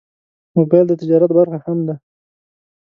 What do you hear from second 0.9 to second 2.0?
تجارت برخه هم ده.